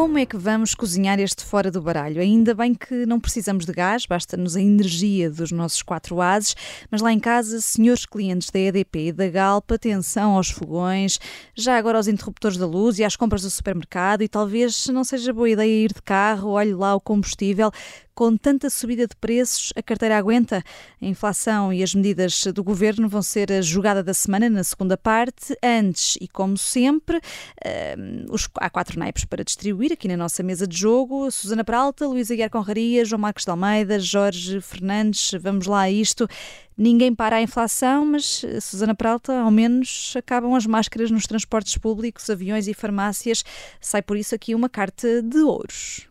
[0.00, 2.22] Como é que vamos cozinhar este fora do baralho?
[2.22, 6.56] Ainda bem que não precisamos de gás, basta-nos a energia dos nossos quatro ases,
[6.90, 11.20] mas lá em casa, senhores clientes da EDP e da Galp, atenção aos fogões,
[11.54, 15.34] já agora aos interruptores da luz e às compras do supermercado e talvez não seja
[15.34, 17.70] boa ideia ir de carro, olhe lá o combustível,
[18.20, 20.62] com tanta subida de preços, a carteira aguenta?
[21.00, 24.94] A inflação e as medidas do governo vão ser a jogada da semana na segunda
[24.94, 25.56] parte.
[25.64, 30.66] Antes, e como sempre, uh, os, há quatro naipes para distribuir aqui na nossa mesa
[30.66, 35.30] de jogo: Susana Peralta, Luísa Guiar Conraria, João Marcos de Almeida, Jorge Fernandes.
[35.40, 36.28] Vamos lá a isto.
[36.76, 42.28] Ninguém para a inflação, mas Susana Peralta, ao menos acabam as máscaras nos transportes públicos,
[42.28, 43.42] aviões e farmácias.
[43.80, 46.09] Sai por isso aqui uma carta de ouros.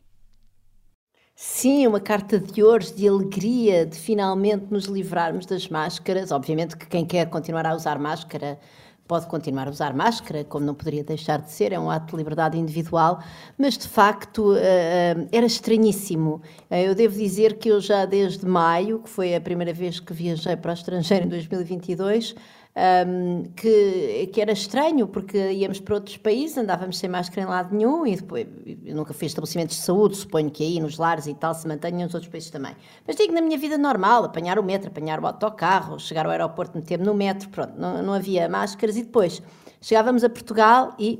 [1.41, 6.31] Sim, uma carta de ouros, de alegria, de finalmente nos livrarmos das máscaras.
[6.31, 8.59] Obviamente que quem quer continuar a usar máscara
[9.07, 12.17] pode continuar a usar máscara, como não poderia deixar de ser, é um ato de
[12.17, 13.23] liberdade individual,
[13.57, 16.41] mas de facto eh, eh, era estranhíssimo.
[16.69, 20.11] Eh, eu devo dizer que eu já desde maio, que foi a primeira vez que
[20.13, 22.35] viajei para o estrangeiro em 2022,
[22.79, 27.75] um, que, que era estranho, porque íamos para outros países, andávamos sem máscara em lado
[27.75, 28.47] nenhum, e depois
[28.85, 32.03] eu nunca fiz estabelecimentos de saúde, suponho que aí nos lares e tal se mantenham
[32.03, 32.75] nos outros países também.
[33.05, 36.77] Mas digo na minha vida normal, apanhar o metro, apanhar o autocarro, chegar ao aeroporto,
[36.77, 39.41] meter-me no metro, pronto, não, não havia máscaras, e depois
[39.81, 41.19] chegávamos a Portugal e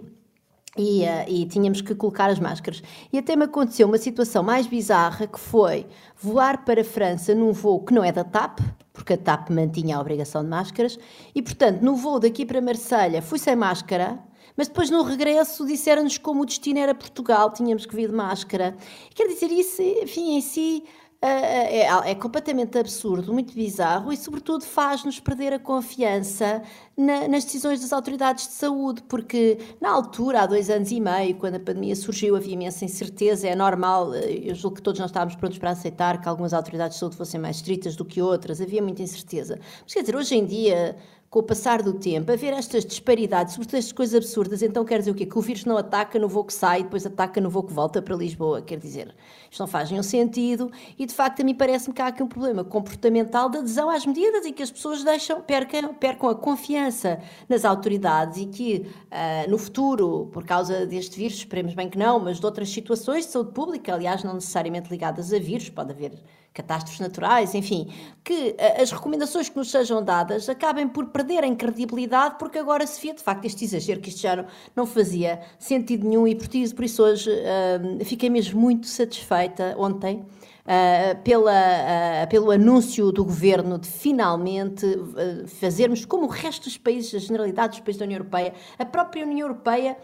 [0.77, 2.81] e, uh, e, tínhamos que colocar as máscaras.
[3.11, 5.85] E até me aconteceu uma situação mais bizarra que foi
[6.16, 8.59] voar para a França num voo que não é da TAP,
[9.00, 11.00] porque a TAP mantinha a obrigação de máscaras,
[11.33, 14.19] e portanto no voo daqui para Marselha fui sem máscara,
[14.58, 18.75] mas depois no regresso disseram-nos como o destino era Portugal, tínhamos que vir de máscara.
[19.16, 20.83] Quer dizer, isso, enfim, em si
[21.22, 26.62] é, é, completamente absurdo, muito bizarro e, sobretudo, faz-nos perder a confiança
[26.95, 31.35] na, nas decisões das autoridades de saúde, porque na altura, há dois anos e meio,
[31.35, 35.35] quando a pandemia surgiu, havia imensa incerteza, é normal, eu julgo que todos nós estávamos
[35.35, 38.81] prontos para aceitar que algumas autoridades de saúde fossem mais estritas do que outras, havia
[38.81, 39.59] muita incerteza.
[39.84, 40.96] Mas quer dizer, hoje em dia
[41.29, 44.97] com o passar do tempo, a ver estas disparidades, sobretudo estas coisas absurdas, então quer
[44.97, 45.28] dizer o quê?
[45.28, 48.02] Que o vírus não ataca no voo que sai, depois ataca no voo que volta
[48.02, 49.16] para Lisboa, quer dizer,
[49.49, 52.27] isto não faz nenhum sentido e de facto a mim parece-me que há aqui um
[52.27, 57.19] problema comportamental de adesão às medidas e que as pessoas deixam, percam, percam a confiança
[57.47, 62.19] nas autoridades e que uh, no futuro, por causa deste vírus, esperemos bem que não,
[62.19, 66.13] mas de outras situações de saúde pública, aliás não necessariamente ligadas a vírus, pode haver
[66.53, 67.91] catástrofes naturais, enfim,
[68.23, 73.01] que uh, as recomendações que nos sejam dadas acabem por perderem credibilidade, porque agora se
[73.05, 74.45] vê de facto este exagero, que isto já não,
[74.75, 79.38] não fazia sentido nenhum e por isso, hoje uh, fiquei mesmo muito satisfeita
[79.77, 80.25] ontem.
[80.69, 86.77] Uh, pela, uh, pelo anúncio do governo de finalmente uh, fazermos como o resto dos
[86.77, 89.97] países, a generalidade dos países da União Europeia, a própria União Europeia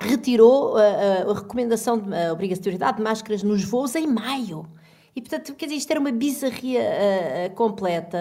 [0.00, 4.66] retirou a recomendação de a obrigatoriedade de máscaras nos voos em maio.
[5.14, 8.18] E portanto, quer dizer, isto era uma bizarria completa.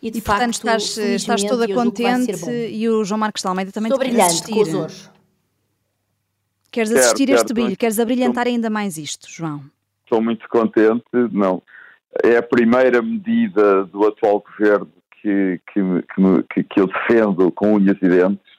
[0.00, 3.70] E, de e facto, portanto estás, estás toda contente e o João Marcos de Almeida
[3.70, 4.54] também Estou brilhante assistir.
[4.54, 5.10] com os ouros.
[6.72, 7.76] Queres assistir quero, este brilho?
[7.76, 9.62] Queres abrilhantar ainda mais isto, João?
[10.04, 11.62] Estou muito contente, não.
[12.24, 14.90] É a primeira medida do atual governo
[15.20, 15.80] que, que,
[16.52, 18.52] que, que eu defendo com unhas e dentes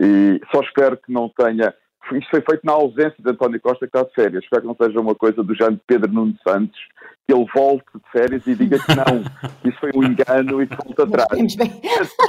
[0.00, 1.74] e só espero que não tenha
[2.18, 4.44] isto foi feito na ausência de António Costa, que está de férias.
[4.44, 6.78] Espero que não seja uma coisa do género de Pedro Nuno Santos,
[7.26, 9.22] que ele volte de férias e diga que não,
[9.64, 11.56] isso foi um engano e que volte atrás.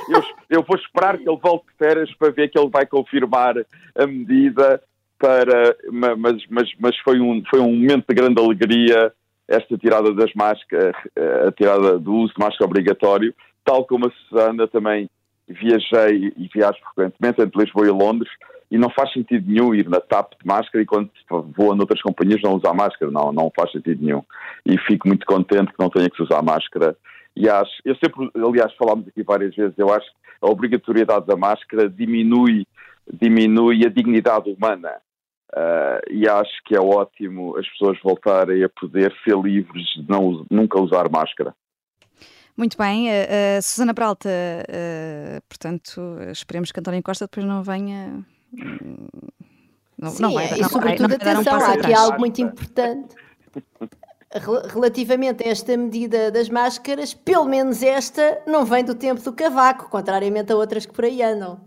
[0.10, 3.56] Eu, eu, vou esperar que ele volte de férias para ver que ele vai confirmar
[3.96, 4.82] a medida
[5.20, 9.14] para, mas, mas, mas foi, um, foi um momento de grande alegria
[9.48, 10.96] esta tirada das máscaras,
[11.48, 13.34] a tirada do uso de máscara obrigatório,
[13.64, 15.10] tal como a Susana também
[15.54, 18.32] viajei e viajo frequentemente entre Lisboa e Londres
[18.74, 21.10] e não faz sentido nenhum ir na TAP de máscara e quando
[21.56, 24.24] voa noutras companhias não usar máscara, não, não faz sentido nenhum.
[24.66, 26.98] E fico muito contente que não tenha que usar máscara.
[27.36, 31.36] E acho, eu sempre, aliás, falámos aqui várias vezes, eu acho que a obrigatoriedade da
[31.36, 32.66] máscara diminui,
[33.12, 34.92] diminui a dignidade humana.
[35.56, 40.44] Uh, e acho que é ótimo as pessoas voltarem a poder ser livres de não,
[40.50, 41.54] nunca usar máscara.
[42.56, 46.02] Muito bem, uh, uh, Susana Peralta, uh, portanto,
[46.32, 48.24] esperemos que António Costa depois não venha
[49.98, 53.16] não, Sim, não vai, e não, sobretudo, não atenção, um há aqui algo muito importante.
[54.72, 59.90] Relativamente a esta medida das máscaras, pelo menos esta não vem do tempo do cavaco,
[59.90, 61.62] contrariamente a outras que por aí andam.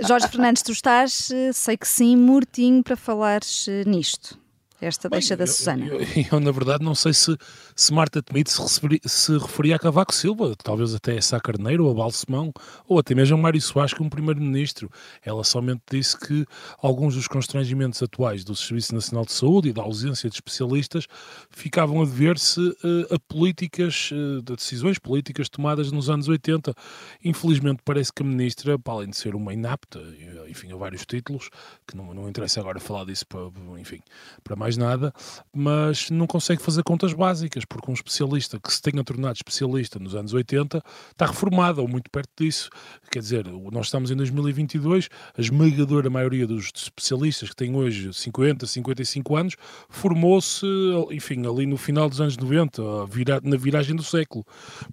[0.00, 4.36] Jorge Fernandes, tu estás, sei que sim, mortinho para falares nisto.
[4.86, 5.86] Esta deixa Bem, da Susana.
[5.86, 7.36] Eu, eu, eu, na verdade, não sei se,
[7.74, 11.84] se Marta Temido se, referi, se referia a Cavaco Silva, talvez até a Sá Carneiro,
[11.84, 12.52] ou a Balsemão,
[12.86, 14.90] ou até mesmo a Mário Soares como primeiro-ministro.
[15.24, 16.46] Ela somente disse que
[16.78, 21.06] alguns dos constrangimentos atuais do Serviço Nacional de Saúde e da ausência de especialistas
[21.50, 26.74] ficavam a dever-se uh, a políticas, uh, de decisões políticas tomadas nos anos 80.
[27.24, 30.00] Infelizmente, parece que a ministra, para além de ser uma inapta,
[30.48, 31.48] enfim, há vários títulos,
[31.86, 33.40] que não, não interessa agora falar disso para,
[33.78, 34.00] enfim,
[34.42, 35.12] para mais nada,
[35.52, 40.14] mas não consegue fazer contas básicas, porque um especialista que se tenha tornado especialista nos
[40.14, 42.70] anos 80 está reformado ou muito perto disso.
[43.10, 48.66] Quer dizer, nós estamos em 2022, a esmagadora maioria dos especialistas que têm hoje 50,
[48.66, 49.56] 55 anos,
[49.88, 50.66] formou-se,
[51.10, 52.82] enfim, ali no final dos anos 90,
[53.42, 54.44] na viragem do século.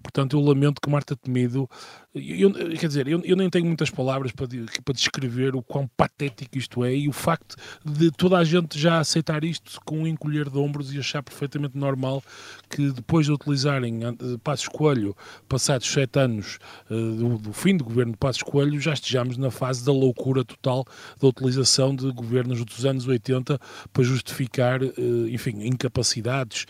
[0.02, 1.70] Portanto, eu lamento que Marta Temido
[2.14, 4.48] eu, quer dizer, eu, eu, nem tenho muitas palavras para,
[4.84, 7.56] para descrever o quão patético isto é e o facto
[7.86, 11.78] de toda a gente já aceitar isto com um encolher de ombros e achar perfeitamente
[11.78, 12.22] normal
[12.70, 15.16] que depois de utilizarem uh, Passos Coelho,
[15.48, 16.60] passados sete anos
[16.90, 20.44] uh, do, do, fim do governo de Passos Coelho, já estejamos na fase da loucura
[20.44, 20.86] total
[21.20, 23.58] da utilização de governos dos anos 80
[23.94, 26.66] para justificar, uh, enfim, incapacidades,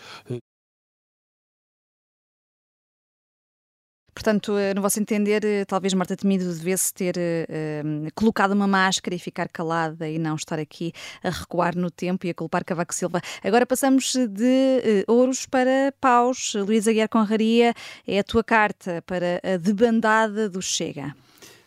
[4.14, 9.14] Portanto, eh, no vosso entender, eh, talvez Marta Temido devesse ter uh, colocado uma máscara
[9.14, 10.92] e ficar calada e não estar aqui
[11.22, 13.22] a recuar no tempo e a culpar Cavaco Silva.
[13.42, 16.52] Agora passamos de uh, ouros para paus.
[16.54, 17.72] Luísa Guiar Conraria,
[18.06, 21.14] é a tua carta para a debandada do Chega.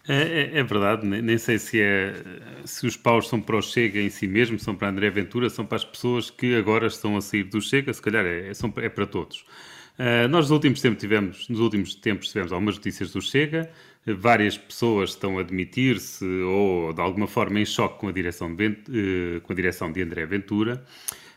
[0.08, 0.14] É,
[0.54, 2.14] é, é, verdade, nem sei se, é,
[2.64, 5.66] se os paus são para o Chega em si mesmo, são para André Ventura, são
[5.66, 8.72] para as pessoas que agora estão a sair do Chega, se calhar é, é são,
[8.78, 9.44] é para todos.
[9.98, 13.70] Uh, nós nos últimos tempos tivemos, nos últimos tempos tivemos algumas notícias do Chega,
[14.06, 18.68] várias pessoas estão a admitir-se ou de alguma forma em choque com a direção de,
[18.68, 20.84] uh, com a direção de André Ventura.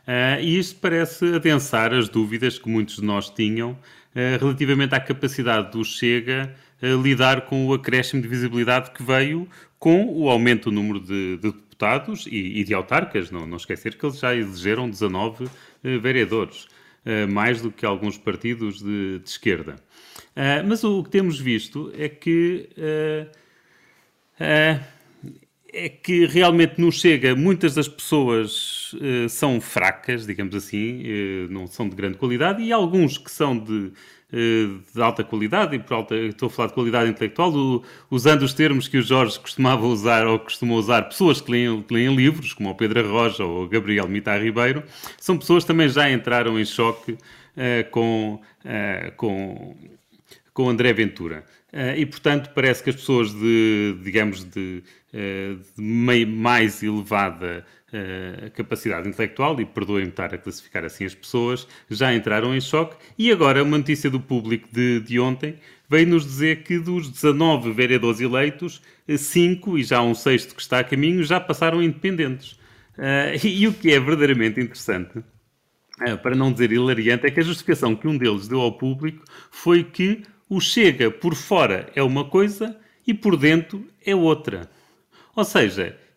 [0.06, 3.78] Uh, e isto parece adensar as dúvidas que muitos de nós tinham
[4.40, 6.52] relativamente à capacidade do Chega
[7.04, 9.46] lidar com o acréscimo de visibilidade que veio
[9.78, 13.30] com o aumento do número de, de deputados e, e, de autarcas.
[13.30, 15.48] Não, não esquecer que eles já elegeram 19
[16.00, 16.66] vereadores.
[17.08, 19.76] Eh, mais do que alguns partidos de, de esquerda.
[20.36, 23.34] Uh, mas o que temos visto é que uh,
[25.72, 27.34] é que realmente não chega.
[27.34, 28.94] Muitas das pessoas
[29.28, 31.02] são fracas, digamos assim,
[31.50, 33.92] não são de grande qualidade, e alguns que são de eh,
[34.30, 38.52] de alta qualidade, e por alta, estou a falar de qualidade intelectual, do, usando os
[38.52, 42.52] termos que o Jorge costumava usar ou costuma usar, pessoas que leem, que leem livros,
[42.52, 44.82] como o Pedro Roja ou o Gabriel Mitar Ribeiro,
[45.18, 49.76] são pessoas que também já entraram em choque uh, com, uh, com,
[50.52, 51.44] com André Ventura.
[51.72, 54.82] Uh, e, portanto, parece que as pessoas de, digamos, de,
[55.76, 62.14] de mais elevada uh, capacidade intelectual, e perdoem-me estar a classificar assim as pessoas, já
[62.14, 62.96] entraram em choque.
[63.16, 65.56] E agora, uma notícia do público de, de ontem
[65.88, 70.84] veio-nos dizer que dos 19 vereadores eleitos, 5 e já um sexto que está a
[70.84, 72.52] caminho já passaram independentes.
[72.98, 75.22] Uh, e, e, o que é verdadeiramente interessante,
[76.22, 79.82] para não dizer hilariante, é que a justificação que um deles deu ao público foi
[79.82, 82.76] que o Chega por fora é uma coisa
[83.06, 84.70] e por dentro é outra.
[85.34, 86.07] Ou seja, eh,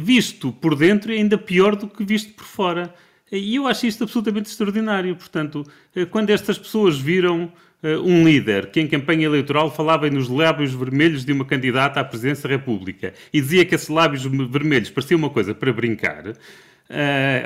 [0.00, 2.94] visto por dentro é ainda pior do que visto por fora.
[3.34, 5.16] E eu acho isto absolutamente extraordinário.
[5.16, 7.52] Portanto, eh, quando estas pessoas viram
[7.82, 12.04] eh, um líder que em campanha eleitoral falava nos lábios vermelhos de uma candidata à
[12.04, 16.24] presidência da República e dizia que esses lábios vermelhos pareciam uma coisa para brincar,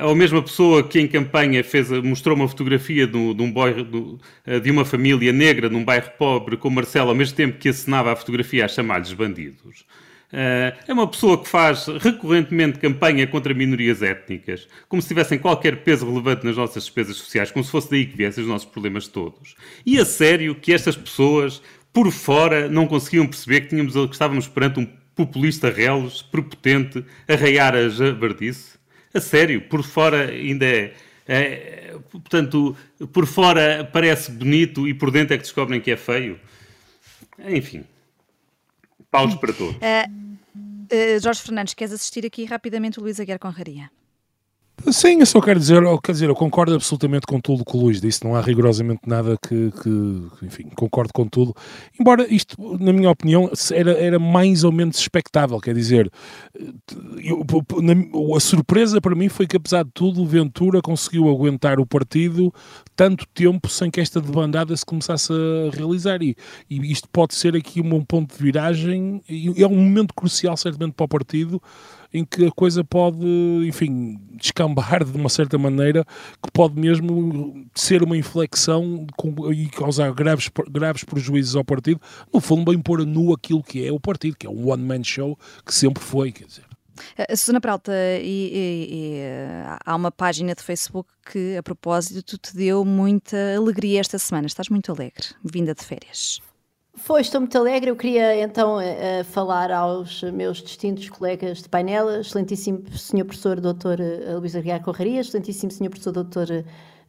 [0.02, 3.72] ou a mesma pessoa que em campanha fez, mostrou uma fotografia de, um boy,
[4.62, 8.16] de, uma família negra num bairro pobre com Marcelo, ao mesmo tempo que assinava a
[8.16, 9.86] fotografia a chamar-lhes bandidos.
[10.30, 16.06] É uma pessoa que faz recorrentemente campanha contra minorias étnicas, como se tivessem qualquer peso
[16.06, 19.56] relevante nas nossas despesas sociais, como se fosse daí que viessem os nossos problemas todos.
[19.86, 24.46] E a sério que estas pessoas, por fora, não conseguiam perceber que, tínhamos, que estávamos
[24.46, 28.78] perante um populista reles, prepotente, a raiar a jabardice?
[29.14, 30.94] A sério, por fora ainda é,
[31.26, 32.76] é, portanto,
[33.14, 36.38] por fora parece bonito e por dentro é que descobrem que é feio.
[37.38, 37.82] Enfim
[39.10, 39.76] paus para todos.
[39.76, 40.10] Uh,
[40.56, 43.90] uh, Jorge Fernandes, queres assistir aqui rapidamente o Luís Aguiar Conraria?
[44.86, 48.00] Sim, eu só quero dizer, quer dizer, eu concordo absolutamente com tudo que o Luís
[48.00, 51.52] disse, não há rigorosamente nada que, que, enfim, concordo com tudo,
[51.98, 56.10] embora isto, na minha opinião, era, era mais ou menos expectável, quer dizer,
[57.18, 57.44] eu,
[58.36, 62.54] a surpresa para mim foi que, apesar de tudo, o Ventura conseguiu aguentar o partido
[62.94, 66.36] tanto tempo sem que esta debandada se começasse a realizar, e,
[66.70, 70.94] e isto pode ser aqui um ponto de viragem, e é um momento crucial, certamente,
[70.94, 71.60] para o partido,
[72.12, 73.26] em que a coisa pode,
[73.66, 76.04] enfim, descambar de uma certa maneira,
[76.42, 79.06] que pode mesmo ser uma inflexão
[79.52, 82.00] e causar graves, graves prejuízos ao partido.
[82.32, 85.04] No fundo, bem pôr a nu aquilo que é o partido, que é um one-man
[85.04, 86.64] show que sempre foi, quer dizer.
[87.16, 89.22] Uh, Susana Peralta, e, e, e,
[89.84, 94.46] há uma página de Facebook que, a propósito, te deu muita alegria esta semana.
[94.46, 96.40] Estás muito alegre, vinda de férias.
[96.98, 97.90] Foi, estou muito alegre.
[97.90, 103.98] Eu queria então uh, falar aos meus distintos colegas de painel, excelentíssimo senhor professor doutor
[104.00, 106.48] uh, Luís Aguiar Correria, excelentíssimo senhor professor doutor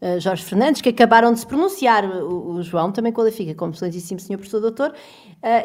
[0.02, 2.06] uh, Jorge Fernandes, que acabaram de se pronunciar.
[2.06, 4.94] O, o João também qualifica como excelentíssimo senhor professor doutor.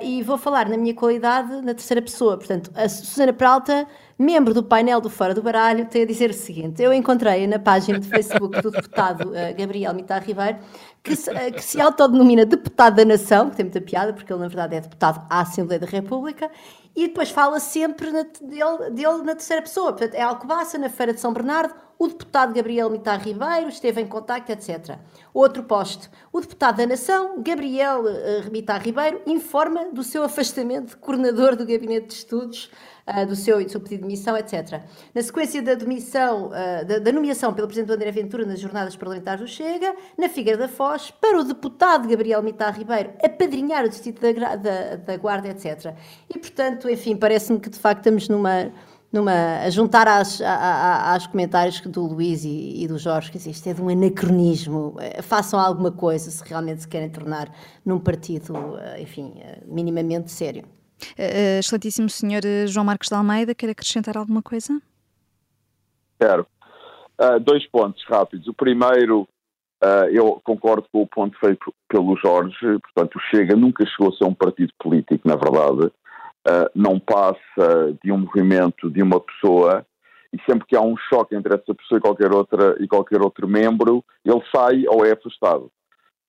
[0.02, 2.36] e vou falar na minha qualidade na terceira pessoa.
[2.36, 3.86] Portanto, a Susana Peralta,
[4.18, 7.58] membro do painel do Fora do Baralho, tem a dizer o seguinte: eu encontrei na
[7.58, 10.58] página de Facebook do deputado Gabriel Mitar Ribeiro
[11.04, 14.48] que se, que se autodenomina deputado da nação, que tem muita piada, porque ele na
[14.48, 16.50] verdade é deputado à Assembleia da República,
[16.96, 19.92] e depois fala sempre na, dele, dele, na terceira pessoa.
[19.92, 24.06] Portanto, é Alcobaça, na Feira de São Bernardo, o deputado Gabriel Mitar Ribeiro esteve em
[24.06, 24.98] contacto, etc.
[25.32, 30.96] Outro posto, o deputado da Nação, Gabriel uh, Mitar Ribeiro, informa do seu afastamento de
[30.96, 32.70] coordenador do Gabinete de Estudos
[33.06, 34.82] uh, do, seu, do seu pedido de demissão, etc.
[35.14, 39.40] Na sequência da, demissão, uh, da, da, nomeação pelo Presidente André Ventura nas jornadas parlamentares
[39.40, 44.20] do Chega, na Figueira da Foz, para o deputado Gabriel Mitar Ribeiro apadrinhar o distrito
[44.20, 45.94] da, da, da Guarda, etc.
[46.28, 48.72] E, portanto, enfim, parece-me que de facto estamos numa
[49.14, 53.72] numa, a juntar às, às comentários do Luís e, e do Jorge, que isto é
[53.72, 54.96] de um anacronismo.
[54.98, 57.48] Eh, façam alguma coisa se realmente se querem tornar
[57.86, 58.54] num partido,
[58.98, 59.34] enfim,
[59.66, 60.64] minimamente sério.
[61.18, 64.80] Uh, excelentíssimo senhor João Marcos de Almeida, quer acrescentar alguma coisa?
[66.18, 66.46] Quero.
[67.20, 68.48] Uh, dois pontos rápidos.
[68.48, 69.28] O primeiro,
[69.82, 74.16] uh, eu concordo com o ponto feito pelo Jorge, portanto, o Chega nunca chegou a
[74.16, 75.92] ser um partido político, na verdade.
[76.74, 79.86] Não passa de um movimento de uma pessoa
[80.32, 83.46] e sempre que há um choque entre essa pessoa e qualquer outra e qualquer outro
[83.46, 85.70] membro, ele sai ou é afastado.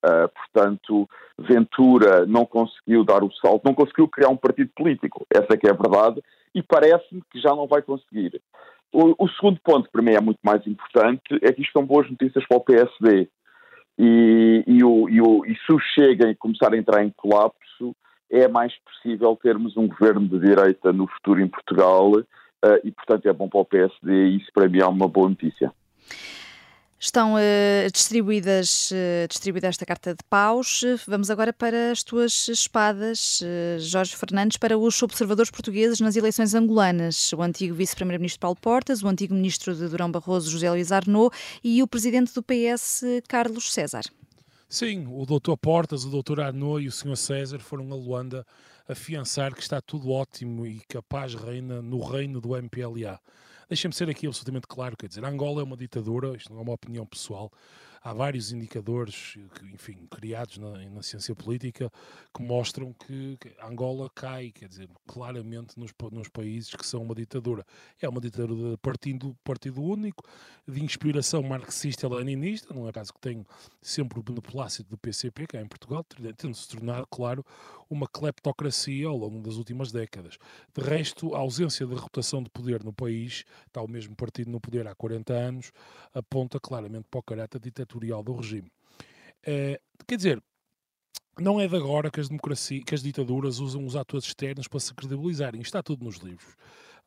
[0.06, 5.26] Uh, portanto, Ventura não conseguiu dar o salto, não conseguiu criar um partido político.
[5.34, 6.22] Essa é que é a verdade
[6.54, 8.40] e parece-me que já não vai conseguir.
[8.94, 12.10] O, o, segundo ponto, para mim, é muito mais importante, é que isto são boas
[12.10, 13.28] notícias para o PSD.
[13.98, 17.96] E, e, o, e, o, e se o Chega começar a entrar em colapso,
[18.30, 22.24] é mais possível termos um governo de direita no futuro em Portugal uh,
[22.84, 25.72] e, portanto, é bom para o PSD e isso, para mim, é uma boa notícia.
[26.98, 30.82] Estão uh, distribuídas, uh, distribuída esta carta de paus.
[31.06, 36.56] Vamos agora para as tuas espadas, uh, Jorge Fernandes, para os observadores portugueses nas eleições
[36.56, 37.32] angolanas.
[37.34, 41.84] O antigo vice-primeiro-ministro Paulo Portas, o antigo ministro de Durão Barroso, José Luís Arnaud, e
[41.84, 44.04] o presidente do PS, Carlos César.
[44.68, 48.46] Sim, o doutor Portas, o doutor Arnaud e o senhor César foram a Luanda
[48.88, 53.20] afiançar que está tudo ótimo e que a paz reina no reino do MPLA.
[53.70, 56.74] Deixem-me ser aqui absolutamente claro, quer dizer, Angola é uma ditadura, isto não é uma
[56.74, 57.52] opinião pessoal,
[58.06, 59.36] há vários indicadores,
[59.74, 61.92] enfim, criados na, na ciência política
[62.32, 67.16] que mostram que, que, Angola cai, quer dizer, claramente nos, nos países que são uma
[67.16, 67.66] ditadura.
[68.00, 70.24] É uma ditadura de partido, único,
[70.68, 73.44] de inspiração marxista-leninista, não é caso que tem
[73.82, 76.06] sempre o beneplácito do PCP, cá em Portugal,
[76.38, 77.44] tendo se tornado, claro,
[77.90, 80.38] uma cleptocracia ao longo das últimas décadas.
[80.76, 84.60] De resto, a ausência de reputação de poder no país, está o mesmo partido no
[84.60, 85.72] poder há 40 anos,
[86.14, 88.72] aponta claramente para o caráter ditatorial ditatorial do regime.
[89.48, 90.44] Uh, quer dizer,
[91.40, 92.30] não é de agora que as,
[92.86, 95.62] que as ditaduras usam os atores externos para se credibilizarem.
[95.62, 96.56] Está tudo nos livros.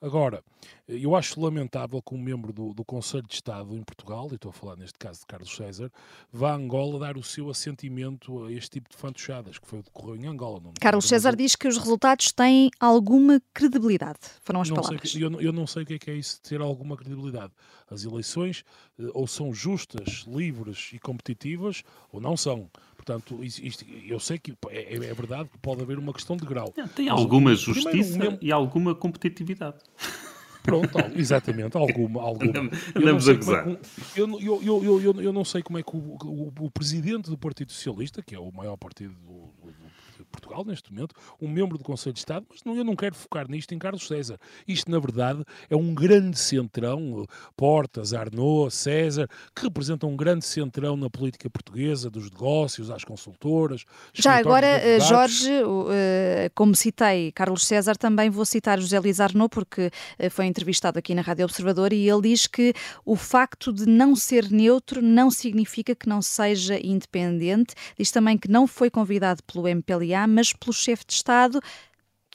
[0.01, 0.45] Agora,
[0.87, 4.51] eu acho lamentável que um membro do, do, Conselho de Estado em Portugal, e estou
[4.51, 5.91] a falar neste caso de Carlos César,
[6.33, 9.83] vá a Angola dar o seu assentimento a este tipo de fantochadas, que foi o
[9.83, 10.61] que ocorreu em Angola.
[10.63, 14.21] Não Carlos César diz que os resultados têm alguma credibilidade.
[14.41, 15.11] Foram as palavras.
[15.11, 17.53] Sei, eu, eu, não sei o que é, que é isso de ter alguma credibilidade.
[17.91, 18.65] As eleições
[19.01, 22.71] eh, ou são justas, livres e competitivas, ou não são.
[23.09, 26.75] Portanto, isto, eu sei que é, é, verdade que pode haver uma questão de grau.
[26.95, 29.79] Tem alguma justiça primeiro, e alguma competitividade.
[30.63, 32.21] Pronto, exatamente, alguma.
[32.21, 32.71] alguma.
[32.95, 33.67] Andamos a gozar.
[33.67, 33.79] É
[34.15, 37.39] eu, eu, eu, eu, eu, não sei como é que o, o, o, presidente do
[37.39, 39.88] Partido Socialista, que é o maior partido do, de
[40.29, 43.49] Portugal neste momento, um membro do Conselho de Estado, mas não, eu não quero focar
[43.49, 44.39] nisto em Carlos César.
[44.67, 50.97] Isto, na verdade, é um grande centrão, Portas, Arnaud, César, que representam um grande centrão
[50.97, 53.85] na política portuguesa, dos negócios, às consultoras.
[54.13, 55.51] Já agora, eh, Jorge,
[55.91, 60.99] eh, como citei Carlos César, também vou citar José Luís Arnaud, porque eh, foi entrevistado
[60.99, 65.31] aqui na Rádio Observador e ele diz que o facto de não ser neutro não
[65.31, 67.75] significa que não seja independente.
[67.99, 71.61] Diz também que não foi convidado pelo MPLA mas pelo chefe de Estado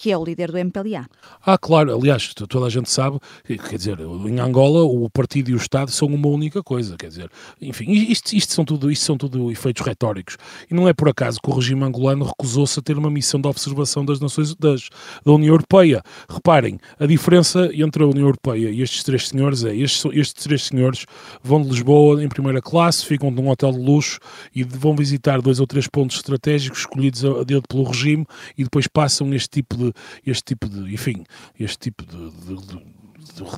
[0.04, 1.06] que é o líder do MPLA.
[1.46, 5.56] Ah, claro, aliás, toda a gente sabe, quer dizer, em Angola o partido e o
[5.56, 7.32] Estado são uma única coisa, quer dizer,
[7.62, 10.36] enfim, isto, isto, são, tudo, isto são tudo efeitos retóricos.
[10.70, 13.48] E não é por acaso que o regime angolano recusou-se a ter uma missão de
[13.48, 14.90] observação das nações das,
[15.26, 16.04] da União Europeia.
[16.28, 20.64] Reparem, a diferença entre a União Europeia e estes três senhores é, estes, estes três
[20.64, 21.06] senhores
[21.42, 24.20] vão de Lisboa em primeira classe, ficam num hotel de luxo
[24.54, 28.26] e vão visitar dois ou três pontos estratégicos escolhidos a dedo pelo regime
[28.58, 29.93] e depois passam este tipo de,
[30.24, 33.03] este tipo de enfim, este tipo de, de, de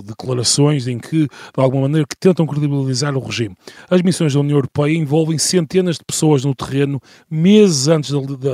[0.04, 3.56] declarações em que, de alguma maneira, que tentam credibilizar o regime.
[3.90, 8.12] As missões da União Europeia envolvem centenas de pessoas no terreno, meses antes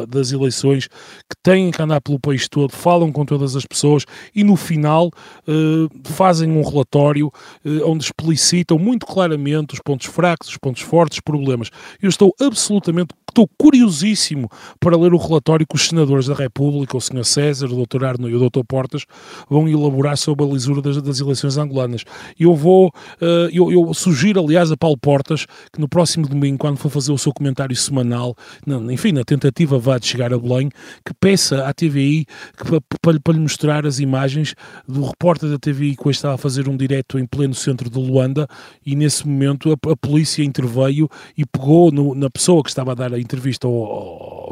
[0.07, 4.43] das eleições, que têm que andar pelo país todo, falam com todas as pessoas e,
[4.43, 5.11] no final,
[5.47, 7.31] eh, fazem um relatório
[7.65, 11.69] eh, onde explicitam muito claramente os pontos fracos, os pontos fortes, os problemas.
[12.01, 16.99] Eu estou absolutamente Estou curiosíssimo para ler o relatório que os senadores da República, o
[16.99, 17.23] Sr.
[17.23, 18.03] César, o Dr.
[18.03, 18.59] Arno e o Dr.
[18.67, 19.05] Portas,
[19.49, 22.03] vão elaborar sobre a lisura das, das eleições angolanas.
[22.39, 22.87] Eu vou,
[23.21, 27.11] uh, eu, eu, sugiro, aliás, a Paulo Portas que no próximo domingo, quando for fazer
[27.11, 30.69] o seu comentário semanal, na, enfim, na tentativa vá de chegar a Belém,
[31.05, 32.25] que peça à TVI
[33.01, 34.55] para, para, lhe mostrar as imagens
[34.87, 37.97] do repórter da TVI que hoje estava a fazer um direto em pleno centro de
[37.97, 38.47] Luanda
[38.85, 42.95] e nesse momento a, a polícia interveio e pegou no, na pessoa que estava a
[42.95, 43.73] dar a entrevista ao,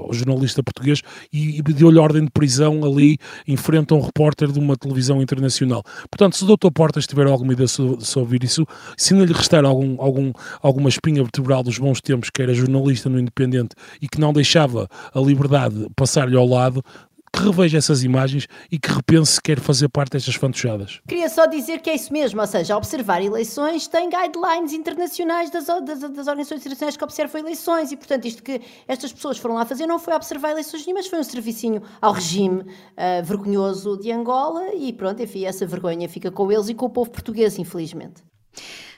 [0.08, 1.02] ao jornalista português
[1.32, 5.22] e, e deu-lhe ordem de prisão ali em frente a um repórter de uma televisão
[5.22, 5.84] internacional.
[6.10, 6.72] Portanto, se o Dr.
[6.74, 8.66] Portas tiver alguma ideia sobre, isso,
[8.96, 10.32] se não lhe restar algum, algum,
[10.62, 14.88] alguma espinha vertebral dos bons tempos que era jornalista no Independente e que não deixava
[15.14, 16.84] a liberdade passar-lhe ao lado,
[17.32, 21.00] que reveja essas imagens e que repense se quer fazer parte destas fantochadas.
[21.08, 25.66] Queria só dizer que é isso mesmo, ou seja, observar eleições tem guidelines internacionais das,
[25.66, 29.66] das, das organizações internacionais que observam eleições e, portanto, isto que estas pessoas foram lá
[29.66, 34.74] fazer não foi observar eleições nenhumas, foi um servicinho ao regime uh, vergonhoso de Angola
[34.74, 38.24] e pronto, enfim, essa vergonha fica com eles e com o povo português, infelizmente.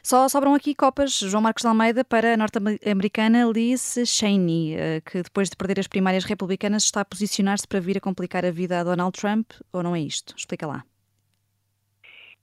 [0.03, 5.22] Só sobram aqui copas João Marcos de Almeida para a norte-americana Liz Cheney, eh, que
[5.22, 8.80] depois de perder as primárias republicanas está a posicionar-se para vir a complicar a vida
[8.80, 10.34] a Donald Trump, ou não é isto?
[10.36, 10.84] Explica lá.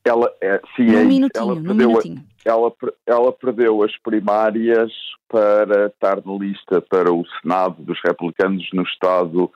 [0.05, 2.25] Ela, é, sim, num é minutinho, ela num perdeu, minutinho.
[2.45, 2.73] Ela,
[3.05, 4.93] ela perdeu as primárias
[5.29, 9.53] para estar na lista para o Senado dos republicanos no estado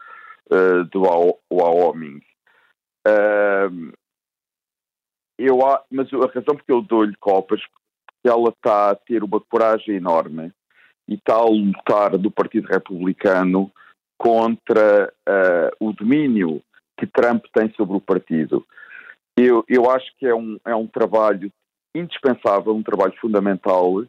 [0.50, 1.05] uh, do
[1.50, 2.20] Wyoming.
[3.07, 3.92] Uh,
[5.38, 5.59] eu,
[5.90, 7.61] mas a razão porque eu dou-lhe copas
[8.24, 10.52] ela está a ter uma coragem enorme
[11.08, 13.70] e está a lutar do Partido Republicano
[14.16, 16.62] contra uh, o domínio
[16.96, 18.64] que Trump tem sobre o partido.
[19.37, 21.50] Eu, eu acho que é um, é um trabalho
[21.94, 24.04] indispensável, um trabalho fundamental.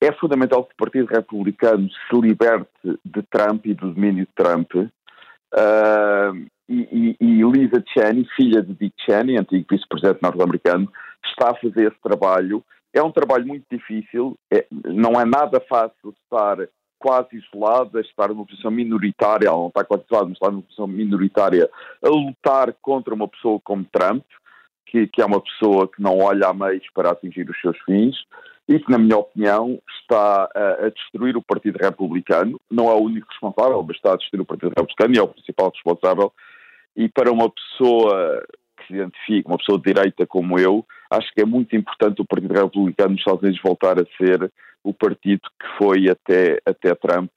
[0.00, 2.70] É fundamental que o Partido Republicano se liberte
[3.04, 4.72] de Trump e do domínio de Trump.
[4.74, 10.92] Uh, e, e, e, Lisa Cheney, filha de Dick Cheney, antigo vice-presidente norte-americano,
[11.24, 12.62] está a fazer esse trabalho
[12.98, 16.58] é um trabalho muito difícil, é, não é nada fácil estar
[16.98, 21.70] quase isolada, estar numa posição minoritária, não está quase isolada, mas está numa posição minoritária,
[22.02, 24.24] a lutar contra uma pessoa como Trump,
[24.86, 28.16] que, que é uma pessoa que não olha a meios para atingir os seus fins
[28.68, 32.60] e que, na minha opinião, está a, a, destruir o Partido Republicano.
[32.70, 35.28] Não é o único responsável, mas está a destruir o Partido Republicano e é o
[35.28, 36.32] principal responsável.
[36.96, 38.44] E para uma pessoa
[38.86, 42.54] se identifique, uma pessoa de direita como eu, acho que é muito importante o Partido
[42.54, 47.30] Republicano nos Estados Unidos voltar a ser o partido que foi até, até Trump,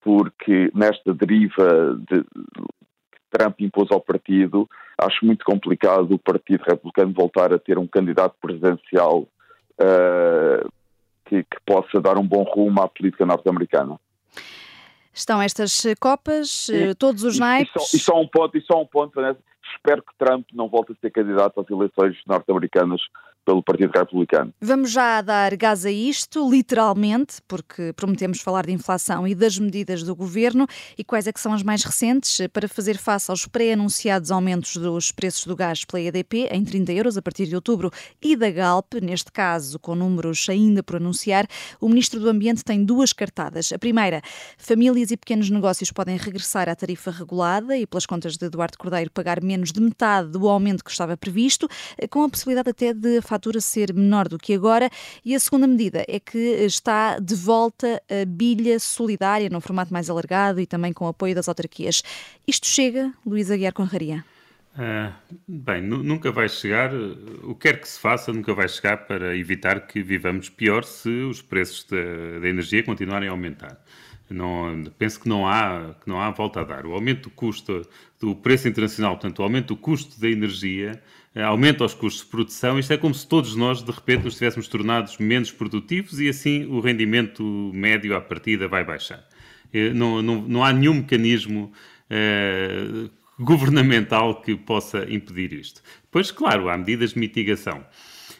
[0.00, 7.12] porque nesta deriva de, que Trump impôs ao partido, acho muito complicado o Partido Republicano
[7.12, 10.68] voltar a ter um candidato presidencial uh,
[11.26, 13.98] que, que possa dar um bom rumo à política norte-americana.
[15.14, 17.70] Estão estas Copas, e, todos os naipes.
[17.70, 19.38] E só, e só um ponto, e só um ponto, Vanessa
[19.74, 23.00] espero que Trump não volte a ser candidato às eleições norte-americanas
[23.44, 24.52] pelo Partido Republicano.
[24.60, 30.02] Vamos já dar gás a isto, literalmente, porque prometemos falar de inflação e das medidas
[30.02, 34.30] do governo e quais é que são as mais recentes para fazer face aos pré-anunciados
[34.30, 38.36] aumentos dos preços do gás pela EDP em 30 euros a partir de outubro e
[38.36, 41.46] da Galp, neste caso com números ainda por anunciar.
[41.80, 43.72] O Ministro do Ambiente tem duas cartadas.
[43.72, 44.22] A primeira,
[44.56, 49.10] famílias e pequenos negócios podem regressar à tarifa regulada e, pelas contas de Eduardo Cordeiro,
[49.10, 51.68] pagar menos de metade do aumento que estava previsto,
[52.10, 54.90] com a possibilidade até de fatura ser menor do que agora.
[55.24, 60.10] E a segunda medida é que está de volta a bilha solidária no formato mais
[60.10, 62.02] alargado e também com apoio das autarquias.
[62.46, 64.22] Isto chega, Luís Aguiar Conraria?
[64.74, 65.12] Uh,
[65.46, 69.86] bem, nunca vai chegar, o que quer que se faça, nunca vai chegar para evitar
[69.86, 73.78] que vivamos pior se os preços da, energia continuarem a aumentar.
[74.30, 76.86] Não, penso que não, há, que não há volta a dar.
[76.86, 77.86] O aumento do custo
[78.18, 81.02] do preço internacional, portanto, o aumento do custo da energia,
[81.34, 82.78] aumenta os custos de produção.
[82.78, 86.66] Isto é como se todos nós, de repente, nos tivéssemos tornados menos produtivos e assim
[86.66, 87.42] o rendimento
[87.72, 89.24] médio à partida vai baixar.
[89.72, 91.72] Eh, não, não, não há nenhum mecanismo
[92.10, 95.82] eh, governamental que possa impedir isto.
[96.10, 97.84] Pois, claro, há medidas de mitigação.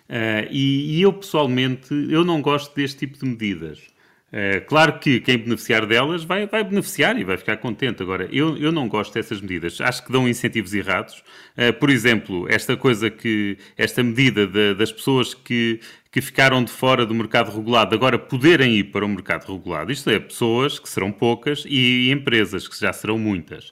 [0.08, 3.80] Uh, e, e, eu, pessoalmente, eu não gosto deste tipo de medidas.
[4.32, 8.02] Uh, claro que quem beneficiar delas vai, vai beneficiar e vai ficar contente.
[8.02, 9.78] Agora, eu, eu não gosto dessas medidas.
[9.78, 11.22] Acho que dão incentivos errados.
[11.56, 16.72] Uh, por exemplo, esta coisa que, esta medida de, das pessoas que, que ficaram de
[16.72, 19.92] fora do mercado regulado agora poderem ir para o mercado regulado.
[19.92, 23.70] Isto é, pessoas que serão poucas e empresas que já serão muitas.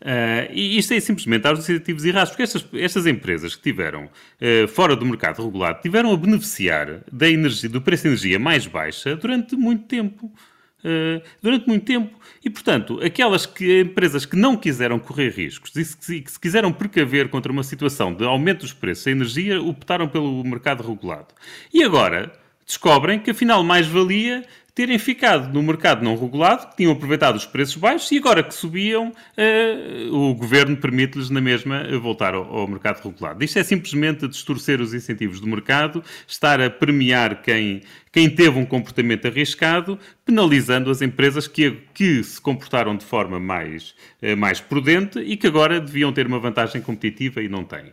[0.00, 4.68] Uh, e isto é simplesmente aos incentivos errados, porque estas, estas empresas que tiveram uh,
[4.68, 9.16] fora do mercado regulado tiveram a beneficiar da energia, do preço de energia mais baixa
[9.16, 10.32] durante muito tempo.
[10.78, 12.16] Uh, durante muito tempo.
[12.44, 16.72] E, portanto, aquelas que, empresas que não quiseram correr riscos e que, que se quiseram
[16.72, 21.34] precaver contra uma situação de aumento dos preços da energia, optaram pelo mercado regulado.
[21.74, 22.32] E agora
[22.64, 24.44] descobrem que, afinal, mais valia
[24.78, 28.54] terem ficado no mercado não regulado, que tinham aproveitado os preços baixos e agora que
[28.54, 33.42] subiam, uh, o governo permite-lhes na mesma voltar ao, ao, mercado regulado.
[33.42, 38.64] Isto é simplesmente distorcer os incentivos do mercado, estar a premiar quem, quem teve um
[38.64, 45.18] comportamento arriscado, penalizando as empresas que, que se comportaram de forma mais, uh, mais prudente
[45.18, 47.86] e que agora deviam ter uma vantagem competitiva e não têm.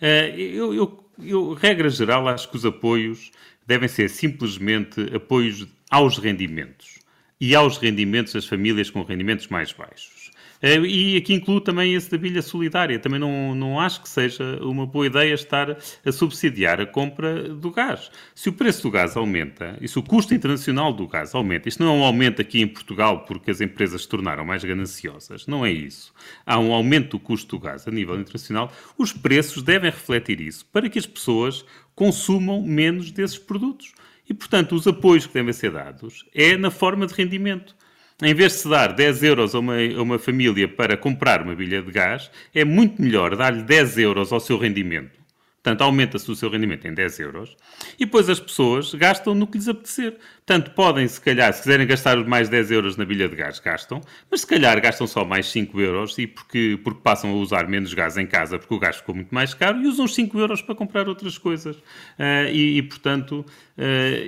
[0.00, 3.30] Uh, eu, eu, eu, regra geral, acho que os apoios
[3.66, 6.98] devem ser simplesmente apoios aos rendimentos
[7.40, 10.32] e aos rendimentos das famílias com rendimentos mais baixos.
[10.60, 12.98] Eh, e aqui incluo também esse da bilha solidária.
[12.98, 17.70] Também não, não acho que seja uma boa ideia estar a subsidiar a compra do
[17.70, 18.10] gás.
[18.34, 21.80] Se o preço do gás aumenta e se o custo internacional do gás aumenta, isto
[21.80, 25.64] não é um aumento aqui em Portugal porque as empresas se tornaram mais gananciosas, não
[25.64, 26.12] é isso.
[26.44, 30.66] Há um aumento do custo do gás a nível internacional, os preços devem refletir isso
[30.72, 33.92] para que as pessoas consumam menos desses produtos.
[34.28, 37.76] E, portanto, os apoios que devem ser dados é na forma de rendimento.
[38.22, 41.54] Em vez de se dar 10 euros a uma, a uma família para comprar uma
[41.54, 45.24] bilha de gás, é muito melhor dar-lhe 10 euros ao seu rendimento
[45.64, 47.56] Portanto, aumenta-se o seu rendimento em 10 euros
[47.98, 50.18] e depois as pessoas gastam no que lhes apetecer.
[50.46, 54.02] Portanto, podem, se calhar, se quiserem gastar mais 10 euros na bilha de gás, gastam,
[54.30, 57.94] mas se calhar gastam só mais 5 euros e porque, porque passam a usar menos
[57.94, 60.60] gás em casa porque o gás ficou muito mais caro e usam os 5 euros
[60.60, 61.76] para comprar outras coisas.
[61.76, 63.42] Uh, e, e, portanto,
[63.78, 63.82] uh,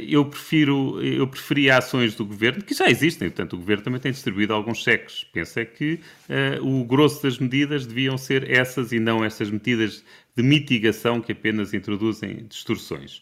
[0.08, 4.10] eu prefiro, eu preferia ações do governo, que já existem, portanto, o governo também tem
[4.10, 5.22] distribuído alguns cheques.
[5.22, 6.00] Penso é que
[6.30, 10.02] uh, o grosso das medidas deviam ser essas e não essas medidas
[10.34, 13.20] de mitigação que apenas introduzem distorções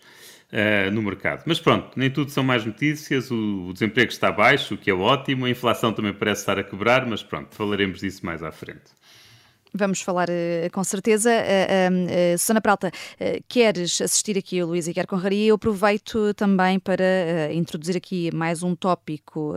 [0.52, 1.42] uh, no mercado.
[1.46, 4.94] Mas pronto, nem tudo são mais notícias, o, o, desemprego está baixo, o que é
[4.94, 8.92] ótimo, a inflação também parece estar a quebrar, mas pronto, falaremos disso mais à frente.
[9.76, 11.30] Vamos falar uh, com certeza.
[11.32, 12.92] Uh, Susana Pralta,
[13.48, 15.48] queres assistir aqui o Luís Iguer Conraria?
[15.48, 19.56] Eu aproveito também para introduzir aqui mais um tópico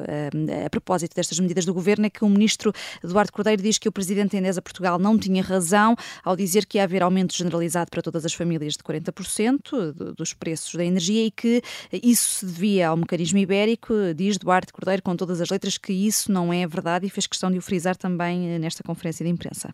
[0.65, 3.91] a propósito destas medidas do governo, é que o ministro Eduardo Cordeiro diz que o
[3.91, 8.01] presidente da Endesa Portugal não tinha razão ao dizer que ia haver aumento generalizado para
[8.01, 12.97] todas as famílias de 40% dos preços da energia e que isso se devia ao
[12.97, 13.93] mecanismo ibérico.
[14.15, 17.51] Diz Eduardo Cordeiro com todas as letras que isso não é verdade e fez questão
[17.51, 19.73] de o frisar também nesta conferência de imprensa.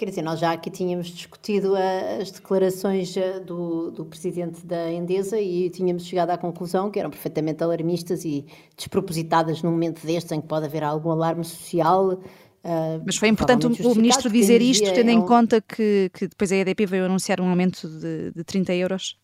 [0.00, 5.38] Quer dizer, nós já aqui tínhamos discutido as declarações eh, do, do presidente da Endesa
[5.38, 10.40] e tínhamos chegado à conclusão que eram perfeitamente alarmistas e despropositadas num momento destes em
[10.40, 12.12] que pode haver algum alarme social.
[12.12, 15.18] Uh, Mas foi importante o, o ministro dizer isto, tendo é um...
[15.18, 19.18] em conta que, que depois a EDP veio anunciar um aumento de, de 30 euros?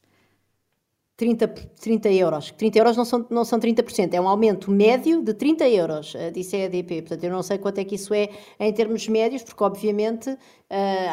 [1.16, 2.50] 30, 30 euros.
[2.52, 6.30] 30 euros não são, não são 30%, é um aumento médio de 30 euros, uh,
[6.32, 7.02] disse a EDP.
[7.02, 8.28] Portanto, eu não sei quanto é que isso é
[8.60, 10.38] em termos médios, porque obviamente uh,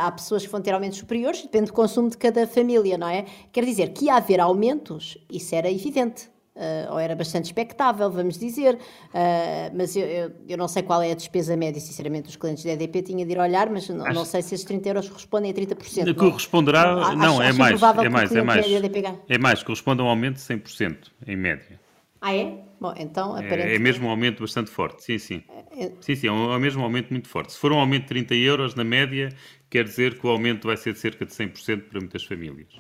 [0.02, 3.26] há pessoas que vão ter aumentos superiores, depende do consumo de cada família, não é?
[3.52, 6.33] Quer dizer que ia haver aumentos, isso era evidente.
[6.56, 11.02] Uh, ou era bastante expectável, vamos dizer, uh, mas eu, eu, eu, não sei qual
[11.02, 14.06] é a despesa média, sinceramente, os clientes da EDP tinha de ir olhar, mas não,
[14.06, 14.14] acho...
[14.14, 16.14] não sei se esses 30 euros correspondem a 30%.
[16.14, 18.66] Corresponderá, não, não, é, mais, é mais, é mais,
[19.28, 21.82] é mais, corresponde a um aumento de 100% em média.
[22.22, 22.56] Ah, é?
[22.80, 23.72] Bom, então, aparentemente...
[23.72, 25.44] É, é mesmo um aumento bastante forte, sim, sim.
[25.76, 25.92] É...
[26.00, 27.52] Sim, sim, é um, é mesmo um aumento muito forte.
[27.52, 29.30] Se for um aumento de 30 euros na média,
[29.72, 32.78] quer dizer que o aumento vai ser de cerca de 100% para muitas famílias.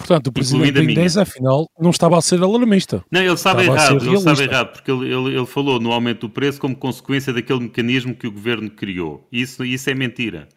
[0.00, 3.04] Portanto, o presidente da Indesa, afinal, não estava a ser alarmista.
[3.10, 6.30] Não, ele estava, errado, ele estava errado, porque ele, ele, ele, falou no aumento do
[6.30, 9.28] preço como consequência daquele mecanismo que o governo criou.
[9.30, 10.48] Isso, isso é mentira.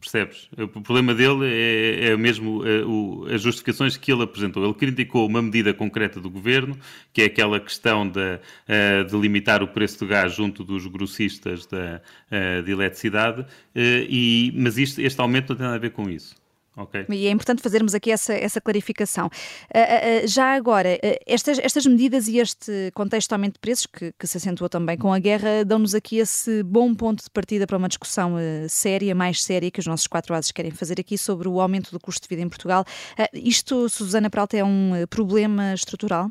[0.00, 0.48] Percebes?
[0.56, 4.64] O problema dele é, é mesmo é, o, as justificações que ele apresentou.
[4.64, 6.78] Ele criticou uma medida concreta do governo,
[7.12, 11.66] que é aquela questão de, uh, de limitar o preço do gás junto dos grossistas
[11.66, 15.90] da, uh, de eletricidade, uh, e, mas isto, este aumento não tem nada a ver
[15.90, 16.36] com isso.
[16.78, 17.06] Okay.
[17.08, 19.26] E é importante fazermos aqui essa, essa clarificação.
[19.26, 23.86] Uh, uh, já agora, uh, estas, estas medidas e este contexto de aumento de preços,
[23.86, 27.66] que, que se acentuou também com a guerra, dão-nos aqui esse bom ponto de partida
[27.66, 28.36] para uma discussão
[28.68, 31.98] séria, mais séria, que os nossos quatro ases querem fazer aqui sobre o aumento do
[31.98, 32.84] custo de vida em Portugal.
[33.32, 36.30] isto, Susana Peralta, é um problema estrutural?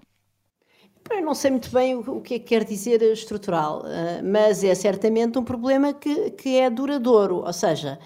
[1.09, 3.83] Eu não sei muito bem o, que é que quer dizer estrutural,
[4.23, 7.97] mas é certamente um problema que, que é duradouro, ou seja,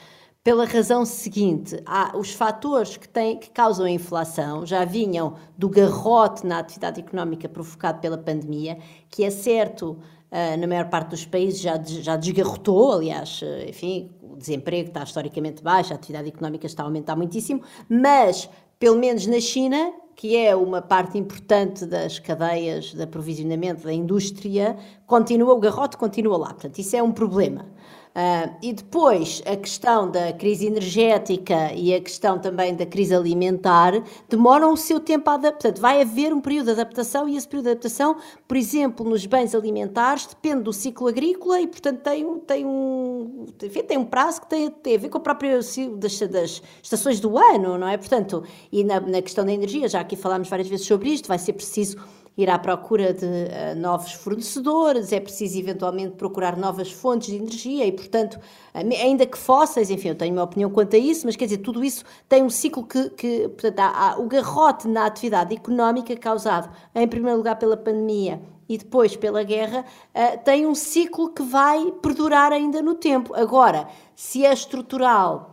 [0.43, 5.69] pela razão seguinte, há os fatores que, têm, que causam a inflação já vinham do
[5.69, 9.91] garrote na atividade económica provocado pela pandemia, que é certo,
[10.32, 15.04] uh, na maior parte dos países já, já desgarrotou, aliás, uh, enfim, o desemprego está
[15.04, 18.49] historicamente baixo, a atividade económica está a aumentar muitíssimo, mas,
[18.80, 24.75] pelo menos na China, que é uma parte importante das cadeias de aprovisionamento da indústria,
[25.06, 26.47] continua, o garrote continua lá.
[26.47, 27.65] Portanto, isso é um problema.
[28.12, 33.93] Uh, e depois a questão da crise energética e a questão também da crise alimentar
[34.28, 35.52] demoram o seu tempo a adaptar.
[35.62, 39.26] Portanto, vai haver um período de adaptação e esse período de adaptação, por exemplo, nos
[39.26, 44.06] bens alimentares, depende do ciclo agrícola e, portanto, tem, um, tem, um, enfim, tem um
[44.06, 47.78] prazo que tem, tem a ver com o próprio ciclo das, das estações do ano,
[47.78, 47.95] não é?
[47.95, 51.39] Portanto, e na, na questão da energia, já aqui falámos várias vezes sobre isto, vai
[51.39, 51.97] ser preciso
[52.38, 57.86] ir à procura de uh, novos fornecedores, é preciso eventualmente procurar novas fontes de energia
[57.86, 58.39] e, portanto,
[58.74, 61.84] ainda que fósseis, enfim, eu tenho uma opinião quanto a isso, mas quer dizer, tudo
[61.84, 66.70] isso tem um ciclo que, que portanto, há, há o garrote na atividade económica causado,
[66.96, 69.84] em primeiro lugar, pela pandemia e depois pela guerra,
[70.15, 73.36] uh, tem um ciclo que vai perdurar ainda no tempo.
[73.36, 75.52] Agora, se é estrutural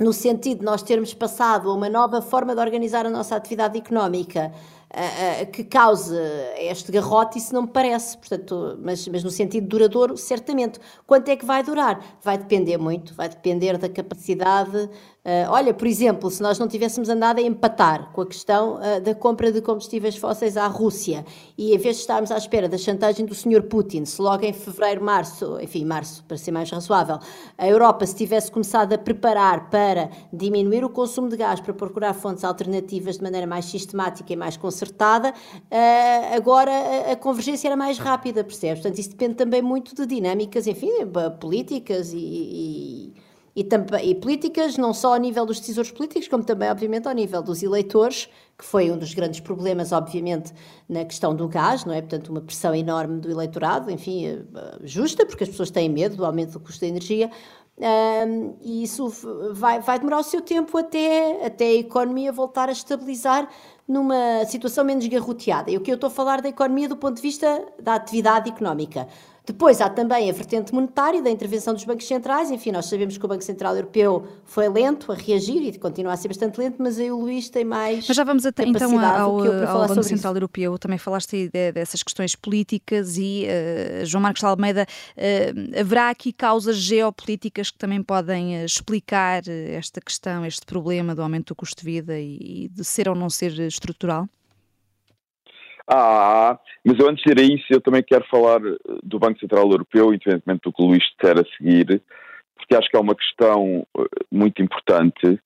[0.00, 3.78] no sentido de nós termos passado a uma nova forma de organizar a nossa atividade
[3.78, 4.52] económica,
[5.52, 6.14] que cause
[6.58, 10.80] este garrote, isso não me parece, portanto, mas, mas no sentido duradouro, certamente.
[11.06, 12.18] Quanto é que vai durar?
[12.22, 14.88] Vai depender muito, vai depender da capacidade
[15.26, 19.00] Uh, olha, por exemplo, se nós não tivéssemos andado a empatar com a questão uh,
[19.00, 21.26] da compra de combustíveis fósseis à Rússia
[21.58, 23.64] e em vez de estarmos à espera da chantagem do Sr.
[23.64, 27.18] Putin, se logo em fevereiro, março, enfim, março, para ser mais razoável,
[27.58, 32.14] a Europa se tivesse começado a preparar para diminuir o consumo de gás, para procurar
[32.14, 37.76] fontes alternativas de maneira mais sistemática e mais concertada, uh, agora a, a, convergência era
[37.76, 38.80] mais rápida, percebes?
[38.80, 40.88] Portanto, isso depende também muito de dinâmicas, enfim,
[41.40, 43.25] políticas e, e
[43.56, 43.66] e,
[44.02, 47.62] e políticas, não só ao nível dos decisores políticos, como também, obviamente, ao nível dos
[47.62, 50.52] eleitores, que foi um dos grandes problemas, obviamente,
[50.86, 52.02] na questão do gás, não é?
[52.02, 54.42] Portanto, uma pressão enorme do eleitorado, enfim, eh,
[54.84, 57.30] justa, porque as pessoas têm medo do aumento do custo da energia,
[57.78, 59.12] um, e isso
[59.52, 63.48] vai, vai demorar o seu tempo até, até a economia voltar a estabilizar
[63.86, 65.70] numa situação menos garroteada.
[65.70, 68.50] E o que eu estou a falar da economia do ponto de vista da atividade
[68.50, 69.06] económica.
[69.46, 72.50] Depois há também a vertente monetária da intervenção dos bancos centrais.
[72.50, 76.16] Enfim, nós sabemos que o Banco Central Europeu foi lento a reagir e continua a
[76.16, 78.08] ser bastante lento, mas aí o Luís tem mais.
[78.08, 80.36] Mas já vamos até, então ao, ao Banco Central isso.
[80.36, 80.76] Europeu.
[80.78, 84.84] Também falaste de, dessas questões políticas e uh, João Marcos Almeida,
[85.16, 91.22] uh, haverá aqui causas geopolíticas que também podem uh, explicar esta questão, este problema do
[91.22, 94.28] aumento do custo de vida e, e de ser ou não ser estrutural?
[95.88, 99.38] Ah, mas eu antes de ir a isso, eu também quero falar eh, do Banco
[99.38, 102.02] Central Europeu, independentemente do que o Luís disser a seguir,
[102.56, 105.40] porque acho que é uma questão eh, muito importante.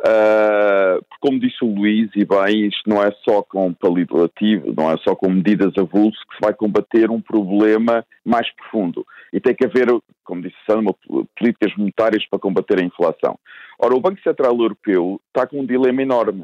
[0.00, 4.96] Uh, como disse o Luís, e bem, isto não é só com paliativo, não é
[4.98, 9.06] só com medidas avulso que se vai combater um problema mais profundo.
[9.32, 9.86] E tem que haver,
[10.24, 10.92] como disse Sandra,
[11.38, 13.38] políticas monetárias para combater a inflação.
[13.78, 16.42] Ora, o Banco Central Europeu está com um dilema enorme.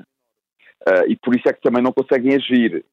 [0.89, 2.85] Uh, e por isso é que também não conseguem agir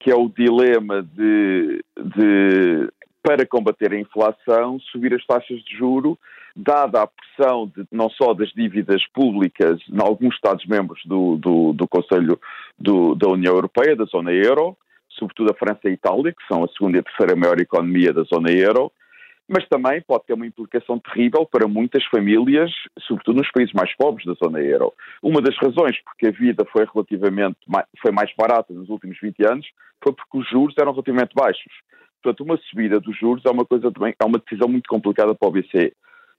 [0.00, 2.88] que é o dilema de, de,
[3.22, 6.18] para combater a inflação, subir as taxas de juro,
[6.54, 11.88] dada a pressão de, não só das dívidas públicas em alguns Estados-membros do, do, do,
[11.88, 12.38] Conselho
[12.78, 14.76] do, da União Europeia, da zona euro,
[15.08, 18.12] sobretudo a França e a Itália, que são a segunda e a terceira maior economia
[18.12, 18.92] da zona euro,
[19.48, 24.26] mas também pode ter uma implicação terrível para muitas famílias, sobretudo nos países mais pobres
[24.26, 24.92] da zona euro.
[25.22, 27.56] Uma das razões porque a vida foi relativamente
[28.00, 29.66] foi mais barata nos últimos 20 anos
[30.02, 31.72] foi porque os juros eram relativamente baixos.
[32.22, 35.48] Portanto, uma subida dos juros é uma coisa também, é uma decisão muito complicada para
[35.48, 35.92] o BCE.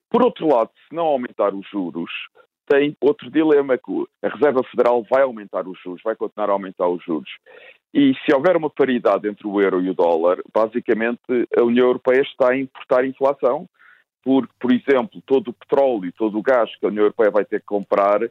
[0.10, 2.12] Por outro lado, se não aumentar os juros,
[2.68, 6.88] tem outro dilema que a Reserva Federal vai aumentar os juros, vai continuar a aumentar
[6.88, 7.30] os juros.
[7.94, 12.22] E se houver uma paridade entre o euro e o dólar, basicamente a União Europeia
[12.22, 13.68] está a importar inflação,
[14.24, 17.46] porque, por exemplo, todo o petróleo, e todo o gás que a União Europeia vai
[17.46, 18.30] ter que comprar é,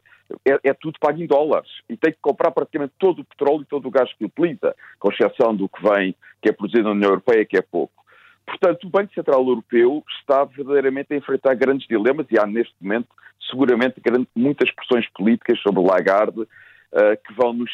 [0.62, 3.88] é, tudo pago em dólares e tem que comprar praticamente todo o petróleo e todo
[3.88, 7.44] o gás que utiliza, com exceção do que vem, que é produzido na União Europeia,
[7.44, 8.04] que é pouco.
[8.46, 13.08] Portanto, o Banco Central Europeu está verdadeiramente a enfrentar grandes dilemas e há neste momento
[13.50, 14.00] seguramente
[14.34, 16.46] muitas pressões políticas sobre Lagarde
[16.92, 17.70] uh, que vão nos,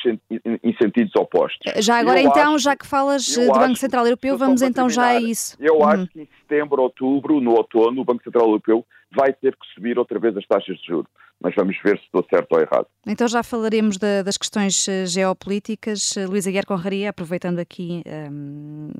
[0.62, 1.60] em sentidos opostos.
[1.82, 5.06] Já agora eu então, acho, já que falas do Banco Central Europeu, vamos então já
[5.06, 5.56] a isso.
[5.60, 5.88] Eu uhum.
[5.88, 9.98] acho que em setembro, outubro, no outono, o Banco Central Europeu vai ter que subir
[9.98, 11.08] outra vez as taxas de juros
[11.44, 12.86] mas vamos ver se estou certo ou errado.
[13.06, 16.16] Então já falaremos de, das questões eh, geopolíticas.
[16.16, 18.90] Eh, Luísa Guerra Conraria, aproveitando aqui um,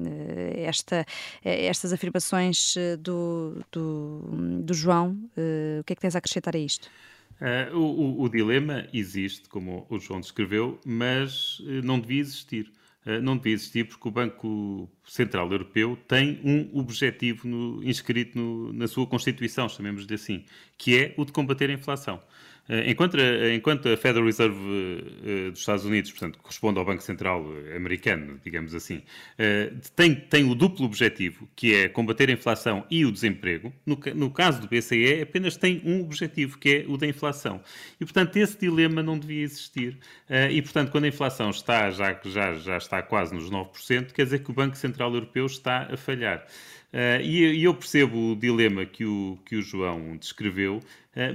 [0.57, 1.07] esta,
[1.43, 4.21] estas afirmações do, do,
[4.61, 6.91] do João, uh, o que é que tens a acrescentar a isto?
[7.41, 12.73] Uh, o, o, dilema existe, como o João descreveu, mas uh, não devia existir.
[13.05, 18.73] Uh, não devia existir porque o Banco Central Europeu tem um objetivo no, inscrito no,
[18.73, 20.45] na sua Constituição, chamemos-lhe assim,
[20.79, 22.23] que é o de combater a inflação.
[22.69, 23.19] Eh, enquanto,
[23.55, 27.45] enquanto a Federal Reserve uh, dos Estados Unidos, portanto, corresponde ao Banco Central
[27.77, 33.05] americano, digamos assim, uh, tem, tem o duplo objetivo, que é combater a inflação e
[33.05, 33.73] o desemprego.
[33.85, 37.61] No, no caso do BCE, apenas tem um objetivo, que é o da inflação.
[38.01, 39.99] E, portanto, esse dilema não devia existir.
[40.29, 44.25] Uh, e, portanto, quando a inflação está, já, já, já está quase nos 9%, quer
[44.25, 46.47] dizer que o Banco Central Europeu está a falhar.
[46.95, 50.81] Uh, e, e, eu percebo o dilema que o, que o João descreveu,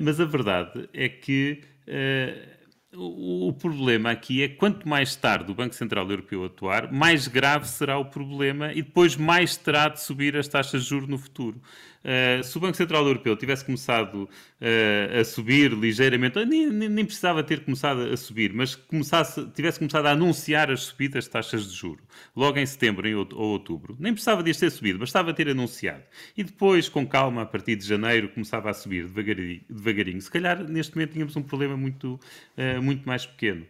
[0.02, 2.60] mas a verdade é que uh,
[2.98, 7.98] o, problema aqui é quanto mais tarde o Banco Central Europeu atuar, mais grave será
[7.98, 11.62] o problema e depois mais terá de subir as taxas de juros no futuro.
[12.00, 17.44] Uh, se o Banco Central Europeu tivesse começado uh, a subir ligeiramente, nem, nem, precisava
[17.44, 21.76] ter começado a subir, mas começasse, tivesse começado a anunciar as subidas de taxas de
[21.76, 22.02] juro,
[22.36, 26.04] logo em setembro em, ou outubro, nem precisava de ter subido, bastava ter anunciado.
[26.38, 29.62] E depois, com calma, a partir de janeiro, começava a subir devagarinho.
[29.70, 30.22] devagarinho.
[30.22, 32.20] Se calhar, neste momento, tínhamos um problema muito,
[32.58, 33.66] uh, muito mais pequeno.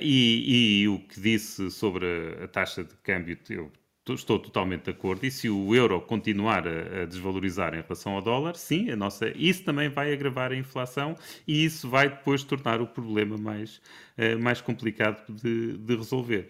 [0.00, 2.04] E, e, o que disse sobre
[2.44, 3.72] a taxa de câmbio, eu
[4.14, 5.24] estou totalmente de acordo.
[5.24, 9.28] E se o euro continuar a, a, desvalorizar em relação ao dólar, sim, a nossa,
[9.36, 11.16] isso também vai agravar a inflação
[11.46, 13.80] e isso vai depois tornar o problema mais,
[14.16, 16.48] uh, mais complicado de, de resolver.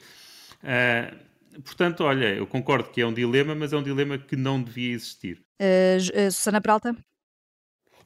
[0.63, 4.63] Uh, portanto, olha, eu concordo que é um dilema, mas é um dilema que não
[4.63, 5.43] devia existir.
[5.61, 6.97] Uh, Susana Peralta?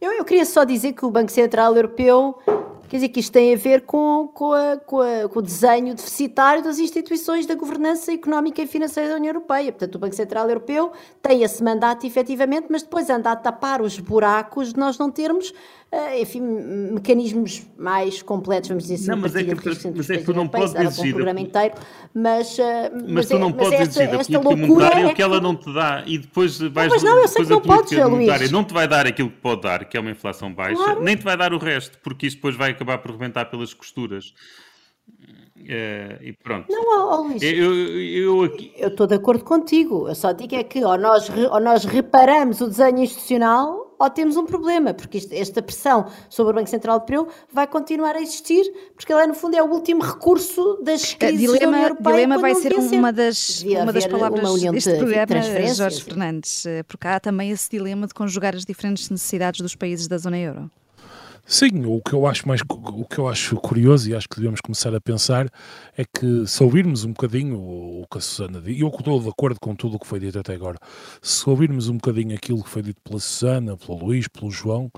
[0.00, 2.36] Eu, eu queria só dizer que o Banco Central Europeu
[2.92, 5.94] Quer dizer que isto tem a ver com, com, a, com, a, com, o desenho
[5.94, 9.72] deficitário das instituições da governança económica e financeira da União Europeia.
[9.72, 13.98] Portanto, o Banco Central Europeu tem esse mandato efetivamente, mas depois anda a tapar os
[13.98, 15.54] buracos de nós não termos
[16.18, 19.54] enfim, mecanismos mais completos, vamos dizer assim, não, mas é que,
[19.94, 21.74] mas é que tu não podes exigir um programa inteiro,
[22.14, 25.22] mas, eh, mas, mas tu não é, podes exigir da política monetária é o que
[25.22, 27.98] ela não te dá e depois vais não, mas não, eu sei que não podes,
[27.98, 31.02] monetária não te vai dar aquilo que pode dar, que é uma inflação baixa, claro.
[31.02, 34.32] nem te vai dar o resto, porque isso depois vai acabar por rebentar pelas costuras.
[35.58, 36.66] Uh, e pronto.
[36.68, 38.72] Não, oh, Luís, eu, eu, aqui...
[38.76, 40.08] eu estou de acordo contigo.
[40.08, 44.36] Eu só digo é que ou nós, ou nós reparamos o desenho institucional ou temos
[44.36, 48.64] um problema, porque isto, esta pressão sobre o Banco Central Europeu vai continuar a existir,
[48.96, 52.14] porque ele, é, no fundo, é o último recurso das crises dilema, da Europeia.
[52.16, 55.42] Dilema vai ser uma das, uma das palavras uma deste programa,
[55.74, 60.08] Jorge Fernandes, eh, porque há também esse dilema de conjugar as diferentes necessidades dos países
[60.08, 60.68] da zona euro.
[61.44, 64.60] Sim, o que eu acho mais o que eu acho curioso e acho que devemos
[64.60, 65.50] começar a pensar
[65.96, 69.28] é que se ouvirmos um bocadinho o, que a Susana disse, e eu estou de
[69.28, 70.78] acordo com tudo o que foi dito até agora,
[71.20, 74.90] se ouvirmos um bocadinho aquilo que foi dito pela Susana, pelo Luís, pelo João,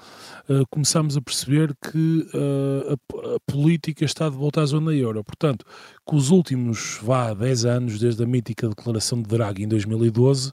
[0.49, 5.25] uh, começamos a perceber que uh, a, a, política está de volta à zona euro.
[5.25, 5.65] Portanto,
[6.07, 10.53] que os últimos, vá, 10 anos, desde a mítica declaração de Draghi em 2012,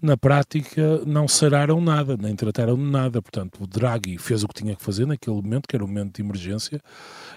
[0.00, 3.20] na prática não sararam nada, nem trataram de nada.
[3.20, 6.16] Portanto, o Draghi fez o que tinha que fazer naquele momento, que era um momento
[6.16, 6.80] de emergência,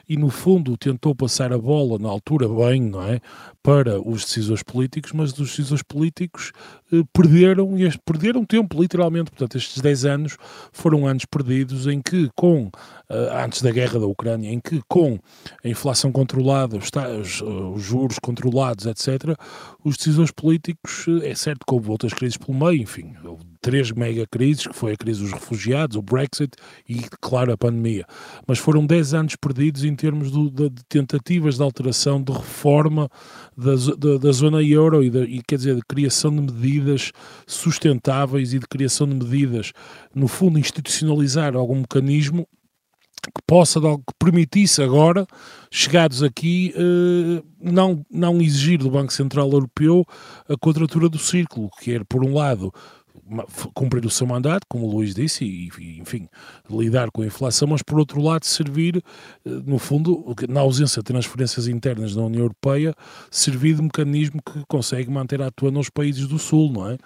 [0.07, 3.19] e no fundo tentou passar a bola, na altura bem, não é?
[3.63, 6.51] Para os decisores políticos, mas os decisores políticos
[6.91, 9.31] eh, perderam, e perderam tempo, literalmente.
[9.31, 10.37] Portanto, estes 10 anos
[10.71, 12.69] foram anos perdidos em que, com,
[13.09, 15.19] eh, antes da guerra da Ucrânia, em que, com
[15.63, 19.37] a inflação controlada, os, os, os juros controlados, etc.,
[19.83, 23.13] os decisores políticos, eh, é certo que houve outras crises pelo meio, enfim,
[23.61, 26.51] três mega crises, que foi a crise dos refugiados, o Brexit
[26.87, 28.05] e, claro, a pandemia.
[28.45, 33.09] Mas foram 10 anos perdidos em termos do, de, de, tentativas de alteração, de reforma
[33.57, 35.07] da, da, da zona euro e,
[35.37, 37.11] e, quer dizer, de criação de medidas
[37.47, 39.71] sustentáveis e de criação de medidas,
[40.13, 42.47] no fundo, institucionalizar algum mecanismo
[43.29, 45.27] que possa, que permitisse agora,
[45.69, 50.05] chegados aqui, eh, não, não exigir do Banco Central Europeu
[50.49, 52.73] a quadratura do círculo, que é, por um lado,
[53.73, 56.27] cumprir o seu mandato, como o Luís disse, e, enfim,
[56.69, 58.97] lidar com a inflação, mas por outro lado servir,
[59.45, 62.93] eh, no fundo, na ausência de transferências internas da União Europeia,
[63.29, 66.97] servir de mecanismo que consegue manter atua nos países do Sul, não é?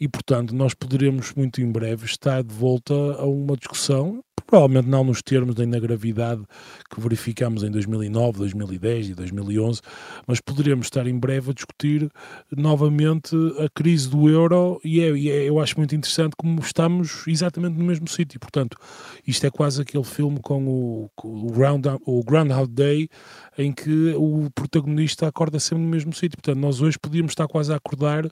[0.00, 5.04] E, portanto, nós poderemos muito em breve estar de volta a uma discussão provavelmente não
[5.04, 6.42] nos termos nem na gravidade
[6.92, 9.80] que verificamos em 2009, 2010 e 2011,
[10.26, 12.10] mas poderemos estar em breve a discutir
[12.54, 17.24] novamente a crise do euro e, é, e é, eu acho muito interessante como estamos
[17.28, 18.40] exatamente no mesmo sítio.
[18.40, 18.76] Portanto,
[19.24, 23.08] isto é quase aquele filme com o, o, Ground, o Groundhog Day
[23.58, 26.38] em que o protagonista acorda sempre no mesmo sítio.
[26.42, 28.28] Portanto, nós hoje podíamos estar quase a acordar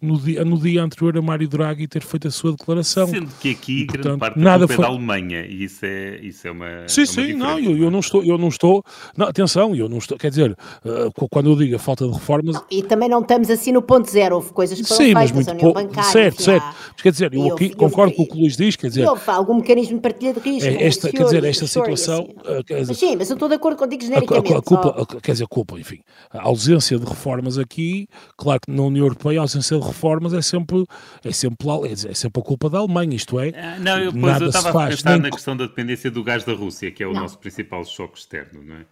[0.00, 3.06] no dia, no dia anterior a Mário Draghi ter feito a sua declaração.
[3.06, 4.76] Sendo que aqui e, portanto, grande parte nada foi...
[4.76, 6.88] é da Alemanha e isso é, isso é uma.
[6.88, 8.84] Sim, é uma sim, não, eu, eu, não estou, eu não estou.
[9.16, 10.18] Não, atenção, eu não estou.
[10.18, 12.54] Quer dizer, uh, quando eu digo a falta de reformas.
[12.54, 15.22] Não, e também não estamos assim no ponto zero, houve coisas que foram sim, feitas,
[15.22, 16.10] mas muito a União Bancária.
[16.10, 16.64] Certo, certo.
[16.64, 19.08] Mas, quer dizer, eu, aqui concordo com o que o Luís diz, quer dizer.
[19.08, 20.68] Houve algum mecanismo de partilha de risco.
[20.68, 22.28] É, esta, quer dizer, esta situação.
[22.44, 22.58] Assim.
[22.58, 24.52] Uh, quer dizer, mas sim, mas eu estou de acordo contigo genericamente.
[24.52, 25.04] A, a, culpa, só...
[25.20, 26.00] quer dizer, a culpa, enfim.
[26.30, 30.42] A ausência de reformas aqui, claro que na União Europeia a ausência de reformas é
[30.42, 30.84] sempre,
[31.24, 31.66] é sempre,
[32.08, 33.50] é sempre a culpa da Alemanha, isto é.
[33.50, 36.52] Ah, não, eu, pois, eu estava a pensar na questão da dependência do gás da
[36.52, 37.22] Rússia, que é o não.
[37.22, 38.84] nosso principal choque externo, não é?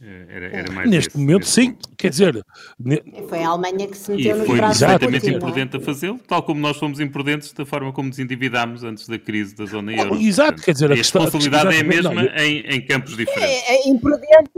[0.00, 1.72] Eh, era, era mais Neste esse, momento, sim.
[1.72, 1.88] Ponto.
[1.96, 2.44] Quer dizer...
[3.28, 6.60] Foi a Alemanha que se meteu e nos foi completamente imprudente a fazê-lo, tal como
[6.60, 10.14] nós fomos imprudentes da forma como nos endividámos antes da crise da zona euro.
[10.14, 10.90] Oh, exato, Portanto, quer dizer...
[10.90, 13.68] A, a responsabilidade é a mesma não, em, em, campos diferentes.
[13.68, 14.50] É, é imprudente...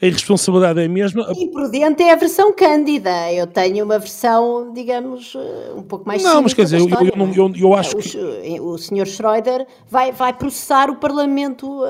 [0.00, 1.32] A responsabilidade é a mesma...
[1.36, 3.32] Imprudente é a versão cândida.
[3.32, 7.52] Eu tenho uma versão, digamos, eh, um pouco mais Não, mas quer dizer, eu, eu,
[7.56, 8.60] eu, acho o, que...
[8.60, 11.82] O senhor Schroeder vai, vai processar o Parlamento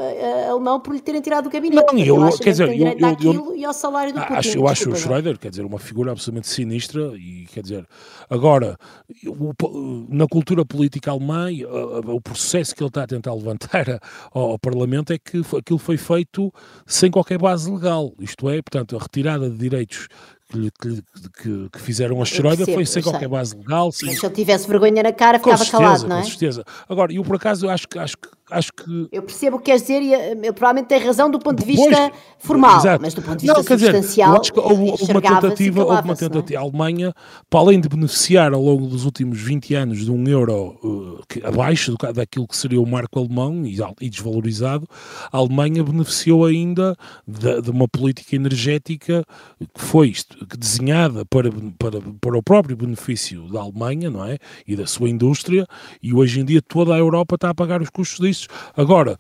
[0.49, 1.84] alemão por lhe terem tirado o gabinete.
[1.92, 2.86] Não, eu, quer dizer,
[3.22, 4.34] eu, eu, ao salário do Putin.
[4.34, 7.87] Acho, eu acho o Schroeder, quer dizer, uma figura absolutamente sinistra e, quer dizer,
[8.28, 8.78] agora,
[10.09, 11.49] na cultura política alemã,
[12.07, 14.01] o processo que ele está a tentar levantar
[14.32, 16.53] ao, Parlamento é que aquilo foi feito
[16.87, 20.09] sem qualquer base legal, isto é, portanto, a retirada de direitos
[20.49, 20.70] que,
[21.43, 23.91] que, que, fizeram a Schroeder foi sem qualquer base legal.
[23.91, 24.07] Sim.
[24.07, 26.22] Mas se ele tivesse vergonha na cara, ficava certeza, calado, não é?
[26.22, 26.64] Com certeza.
[26.89, 29.09] Agora, eu por acaso acho que, acho que acho que.
[29.11, 31.64] Eu percebo o que queres dizer e eh, ele provavelmente tem razão do ponto de
[31.64, 33.03] vista formal, exato.
[33.03, 34.28] mas do ponto de vista não, substancial.
[34.30, 36.16] Dizer, acho que houve, houve uma tentativa, houve uma é?
[36.16, 36.55] tentativa.
[36.55, 36.57] É?
[36.57, 37.14] A Alemanha,
[37.51, 41.44] para além de beneficiar ao longo dos últimos 20 anos de um euro uh, que,
[41.44, 44.86] abaixo do, daquilo que seria o marco alemão e, e desvalorizado,
[45.32, 49.24] a Alemanha beneficiou ainda de, de, uma política energética
[49.74, 54.38] que foi isto, que desenhada para, para, para o próprio benefício da Alemanha, não é?
[54.66, 55.66] E da sua indústria,
[56.03, 58.49] e hoje em dia toda a Europa está a pagar os custos disso países.
[58.76, 59.16] Agora,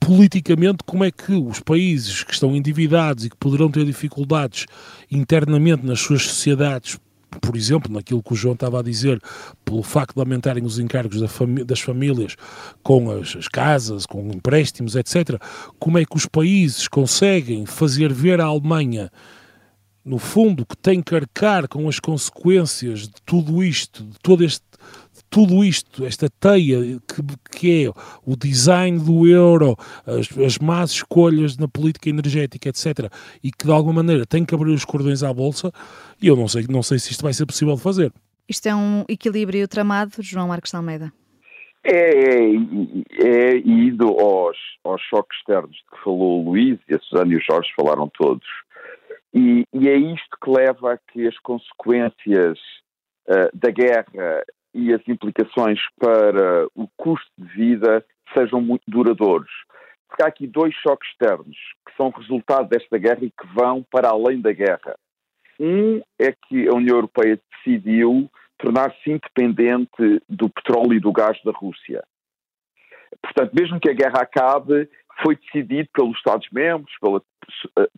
[0.00, 4.66] politicamente, como é que os países que estão endividados e que poderão ter dificuldades
[5.10, 6.98] internamente nas suas sociedades
[7.42, 9.20] por exemplo, naquilo que o João estava a dizer,
[9.62, 11.20] pelo facto de aumentarem os encargos
[11.66, 12.34] das famílias
[12.82, 15.38] com as, as, casas, com empréstimos, etc.,
[15.78, 19.12] como é que os países conseguem fazer ver à Alemanha,
[20.02, 24.64] no fundo, que tem que arcar com as consequências de tudo isto, de todo este
[25.30, 27.90] tudo isto, esta teia que, que é
[28.24, 29.76] o design do euro,
[30.06, 33.12] as, as más escolhas na política energética, etc.,
[33.42, 35.70] e que de alguma maneira tem que abrir os cordões à bolsa,
[36.20, 38.12] e eu não sei, não sei se isto vai ser possível de fazer.
[38.48, 41.12] Isto é um equilíbrio tramado, João Marcos de Almeida?
[41.84, 42.54] É, é,
[43.24, 47.36] é ido aos, aos choques externos de que falou o Luís e a Susana e
[47.36, 48.46] o Jorge falaram todos.
[49.34, 52.58] E, e é isto que leva a que as consequências
[53.28, 54.42] uh, da guerra
[54.74, 58.04] e as implicações para o custo de vida
[58.34, 59.50] sejam muito duradouros.
[60.08, 61.56] Porque há aqui dois choques externos
[61.86, 64.96] que são resultado desta guerra e que vão para além da guerra.
[65.60, 71.52] Um é que a União Europeia decidiu tornar-se independente do petróleo e do gás da
[71.52, 72.02] Rússia.
[73.22, 74.88] Portanto, mesmo que a guerra acabe,
[75.22, 76.92] foi decidido pelos Estados-membros,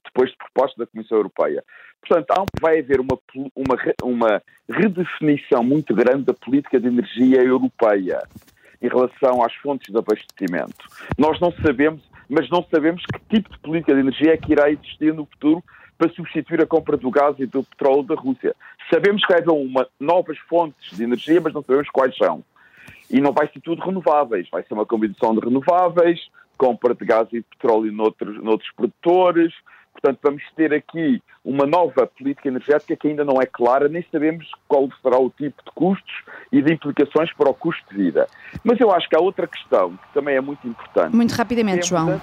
[0.04, 1.62] depois de proposta da Comissão Europeia.
[2.00, 3.18] Portanto, vai haver uma,
[3.54, 8.22] uma, uma redefinição muito grande da política de energia europeia
[8.80, 10.86] em relação às fontes de abastecimento.
[11.18, 14.70] Nós não sabemos, mas não sabemos que tipo de política de energia é que irá
[14.70, 15.62] existir no futuro
[15.98, 18.56] para substituir a compra do gás e do petróleo da Rússia.
[18.90, 22.42] Sabemos que haverão uma, novas fontes de energia, mas não sabemos quais são.
[23.10, 26.18] E não vai ser tudo renováveis, vai ser uma combinação de renováveis,
[26.56, 29.52] compra de gás e petróleo noutros, noutros produtores,
[29.92, 34.50] Portanto, vamos ter aqui uma nova política energética que ainda não é clara, nem sabemos
[34.68, 36.14] qual será o tipo de custos
[36.52, 38.26] e de implicações para o custo de vida.
[38.64, 41.14] Mas eu acho que há outra questão que também é muito importante.
[41.14, 42.20] Muito rapidamente, é João.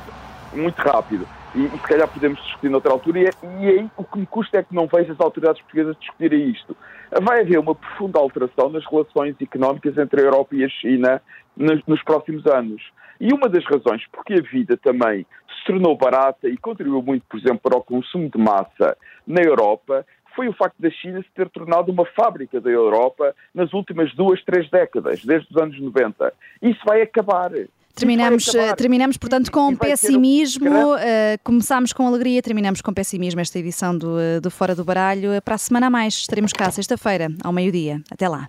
[0.53, 1.27] Muito rápido.
[1.55, 3.19] E, e, se calhar podemos discutir noutra altura.
[3.19, 3.23] E,
[3.61, 6.75] e aí o que me custa é que não vejo as autoridades portuguesas discutirem isto.
[7.21, 11.21] Vai haver uma profunda alteração nas relações económicas entre a Europa e a China
[11.55, 12.81] nos, nos próximos anos.
[13.19, 17.39] E uma das razões porque a vida também se tornou barata e contribuiu muito, por
[17.39, 18.95] exemplo, para o consumo de massa
[19.25, 20.05] na Europa
[20.37, 24.41] foi o facto da China se ter tornado uma fábrica da Europa nas últimas duas,
[24.45, 26.31] três décadas, desde os anos 90.
[26.61, 27.51] Isso vai acabar.
[27.97, 30.69] Terminamos, eh, terminamos, portanto, com pessimismo.
[30.69, 30.93] Um...
[30.93, 30.97] Uh,
[31.43, 35.41] começámos com alegria, terminamos com pessimismo esta edição do, eh, do Fora do Baralho.
[35.43, 37.99] Para a semana a mais, estaremos cá sexta-feira, ao meio-dia.
[38.11, 38.45] Até lá.